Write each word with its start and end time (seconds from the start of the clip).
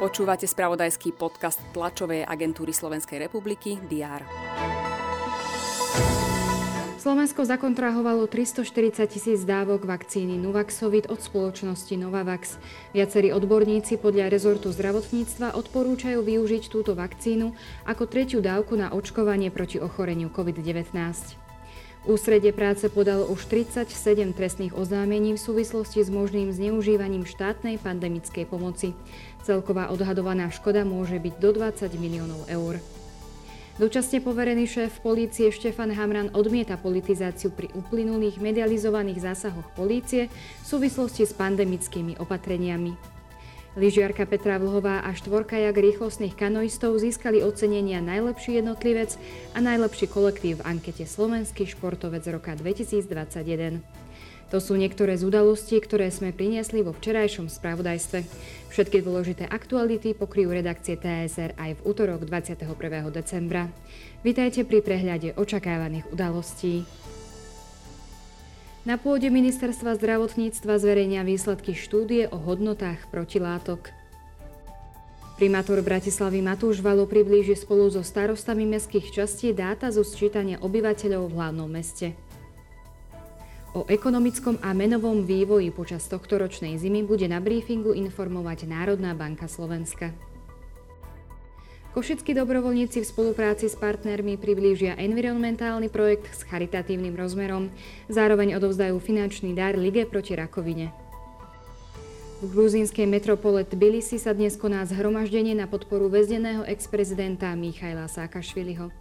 Počúvate 0.00 0.48
spravodajský 0.48 1.12
podcast 1.12 1.60
tlačovej 1.76 2.24
agentúry 2.24 2.72
Slovenskej 2.72 3.20
republiky 3.20 3.76
DR. 3.84 4.24
Slovensko 7.00 7.44
zakontrahovalo 7.44 8.24
340 8.28 9.08
tisíc 9.08 9.40
dávok 9.44 9.84
vakcíny 9.84 10.36
Nuvaxovid 10.40 11.08
od 11.12 11.20
spoločnosti 11.20 11.96
Novavax. 12.00 12.60
Viacerí 12.96 13.32
odborníci 13.32 13.96
podľa 13.96 14.32
rezortu 14.32 14.72
zdravotníctva 14.72 15.56
odporúčajú 15.56 16.20
využiť 16.20 16.68
túto 16.72 16.92
vakcínu 16.92 17.52
ako 17.84 18.04
tretiu 18.04 18.40
dávku 18.44 18.76
na 18.76 18.92
očkovanie 18.92 19.52
proti 19.52 19.80
ochoreniu 19.80 20.32
COVID-19. 20.32 21.49
Ústredie 22.08 22.56
práce 22.56 22.88
podalo 22.88 23.28
už 23.28 23.44
37 23.44 24.32
trestných 24.32 24.72
oznámení 24.72 25.36
v 25.36 25.44
súvislosti 25.44 26.00
s 26.00 26.08
možným 26.08 26.48
zneužívaním 26.48 27.28
štátnej 27.28 27.76
pandemickej 27.76 28.48
pomoci. 28.48 28.96
Celková 29.44 29.92
odhadovaná 29.92 30.48
škoda 30.48 30.88
môže 30.88 31.20
byť 31.20 31.34
do 31.36 31.60
20 31.60 31.92
miliónov 32.00 32.48
eur. 32.48 32.80
Dočasne 33.76 34.24
poverený 34.24 34.64
šéf 34.64 35.04
polície 35.04 35.52
Štefan 35.52 35.92
Hamran 35.92 36.32
odmieta 36.32 36.80
politizáciu 36.80 37.52
pri 37.52 37.68
uplynulých 37.76 38.40
medializovaných 38.40 39.20
zásahoch 39.20 39.68
polície 39.76 40.32
v 40.32 40.64
súvislosti 40.64 41.28
s 41.28 41.36
pandemickými 41.36 42.16
opatreniami. 42.16 43.19
Lyžiarka 43.78 44.26
Petra 44.26 44.58
Vlhová 44.58 45.06
a 45.06 45.14
štvorkajak 45.14 45.78
rýchlostných 45.78 46.34
kanoistov 46.34 46.98
získali 46.98 47.38
ocenenia 47.46 48.02
najlepší 48.02 48.58
jednotlivec 48.58 49.14
a 49.54 49.62
najlepší 49.62 50.10
kolektív 50.10 50.58
v 50.58 50.74
ankete 50.74 51.06
Slovenský 51.06 51.70
športovec 51.70 52.26
roka 52.34 52.58
2021. 52.58 53.78
To 54.50 54.58
sú 54.58 54.74
niektoré 54.74 55.14
z 55.14 55.22
udalostí, 55.22 55.78
ktoré 55.78 56.10
sme 56.10 56.34
priniesli 56.34 56.82
vo 56.82 56.90
včerajšom 56.90 57.46
spravodajstve. 57.46 58.26
Všetky 58.74 59.06
dôležité 59.06 59.46
aktuality 59.46 60.18
pokryjú 60.18 60.50
redakcie 60.50 60.98
TSR 60.98 61.54
aj 61.54 61.78
v 61.78 61.80
útorok 61.86 62.26
21. 62.26 62.66
decembra. 63.14 63.70
Vítajte 64.26 64.66
pri 64.66 64.82
prehľade 64.82 65.38
očakávaných 65.38 66.10
udalostí. 66.10 66.82
Na 68.80 68.96
pôde 68.96 69.28
ministerstva 69.28 69.92
zdravotníctva 70.00 70.80
zverejnia 70.80 71.20
výsledky 71.20 71.76
štúdie 71.76 72.32
o 72.32 72.40
hodnotách 72.40 73.12
protilátok. 73.12 73.92
Primátor 75.36 75.84
Bratislavy 75.84 76.40
Matúš 76.40 76.80
Valo 76.80 77.04
priblíži 77.04 77.60
spolu 77.60 77.92
so 77.92 78.00
starostami 78.00 78.64
mestských 78.64 79.12
častí 79.12 79.52
dáta 79.52 79.92
zo 79.92 80.00
sčítania 80.00 80.56
obyvateľov 80.64 81.28
v 81.28 81.36
hlavnom 81.36 81.68
meste. 81.68 82.16
O 83.76 83.84
ekonomickom 83.84 84.56
a 84.64 84.72
menovom 84.72 85.28
vývoji 85.28 85.68
počas 85.68 86.08
tohto 86.08 86.40
ročnej 86.40 86.80
zimy 86.80 87.04
bude 87.04 87.28
na 87.28 87.36
briefingu 87.36 87.92
informovať 87.92 88.64
Národná 88.64 89.12
banka 89.12 89.44
Slovenska. 89.44 90.16
Košickí 91.90 92.38
dobrovoľníci 92.38 93.02
v 93.02 93.10
spolupráci 93.10 93.66
s 93.66 93.74
partnermi 93.74 94.38
priblížia 94.38 94.94
environmentálny 94.94 95.90
projekt 95.90 96.30
s 96.30 96.46
charitatívnym 96.46 97.18
rozmerom, 97.18 97.66
zároveň 98.06 98.54
odovzdajú 98.62 98.94
finančný 99.02 99.58
dar 99.58 99.74
Lige 99.74 100.06
proti 100.06 100.38
rakovine. 100.38 100.94
V 102.40 102.46
gruzínskej 102.46 103.10
metropole 103.10 103.66
Tbilisi 103.66 104.22
sa 104.22 104.30
dnes 104.30 104.54
koná 104.54 104.86
zhromaždenie 104.86 105.58
na 105.58 105.66
podporu 105.66 106.06
väzneného 106.06 106.62
ex-prezidenta 106.62 107.50
Michaila 107.58 108.06
Sákašviliho. 108.06 108.94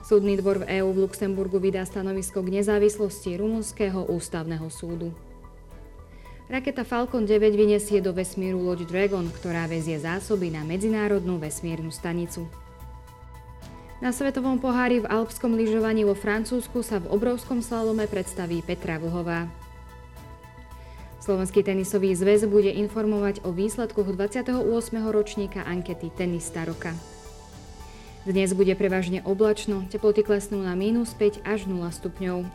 Súdny 0.00 0.40
dvor 0.40 0.64
v 0.64 0.80
EÚ 0.80 0.96
v 0.96 1.04
Luxemburgu 1.04 1.60
vydá 1.60 1.84
stanovisko 1.84 2.40
k 2.40 2.56
nezávislosti 2.56 3.36
Rumunského 3.36 4.08
ústavného 4.08 4.72
súdu. 4.72 5.12
Raketa 6.46 6.86
Falcon 6.86 7.26
9 7.26 7.58
vyniesie 7.58 7.98
do 7.98 8.14
vesmíru 8.14 8.62
loď 8.62 8.86
Dragon, 8.86 9.26
ktorá 9.26 9.66
vezie 9.66 9.98
zásoby 9.98 10.54
na 10.54 10.62
Medzinárodnú 10.62 11.42
vesmírnu 11.42 11.90
stanicu. 11.90 12.46
Na 13.98 14.14
svetovom 14.14 14.62
pohári 14.62 15.02
v 15.02 15.10
alpskom 15.10 15.58
lyžovaní 15.58 16.06
vo 16.06 16.14
Francúzsku 16.14 16.86
sa 16.86 17.02
v 17.02 17.10
obrovskom 17.10 17.58
slalome 17.58 18.06
predstaví 18.06 18.62
Petra 18.62 19.02
Vlhová. 19.02 19.50
Slovenský 21.18 21.66
tenisový 21.66 22.14
zväz 22.14 22.46
bude 22.46 22.70
informovať 22.70 23.42
o 23.42 23.50
výsledkoch 23.50 24.14
28. 24.14 24.62
ročníka 25.10 25.66
ankety 25.66 26.14
Tenista 26.14 26.62
roka. 26.62 26.94
Dnes 28.22 28.54
bude 28.54 28.78
prevažne 28.78 29.18
oblačno, 29.26 29.82
teploty 29.90 30.22
klesnú 30.22 30.62
na 30.62 30.78
minus 30.78 31.10
5 31.10 31.42
až 31.42 31.66
0 31.66 31.82
stupňov. 31.90 32.46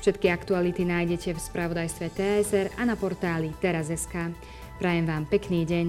Všetky 0.00 0.30
aktuality 0.30 0.84
nájdete 0.84 1.34
v 1.34 1.40
spravodajstve 1.40 2.06
TSR 2.12 2.66
a 2.76 2.82
na 2.84 2.94
portáli 2.94 3.50
teraz.sk. 3.58 4.32
Prajem 4.76 5.04
vám 5.08 5.24
pekný 5.26 5.64
deň. 5.64 5.86